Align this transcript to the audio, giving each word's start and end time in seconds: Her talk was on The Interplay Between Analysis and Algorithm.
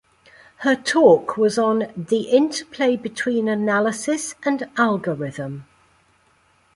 Her 0.61 0.75
talk 0.75 1.37
was 1.37 1.59
on 1.59 1.93
The 1.95 2.21
Interplay 2.21 2.95
Between 2.95 3.47
Analysis 3.47 4.33
and 4.43 4.67
Algorithm. 4.75 5.67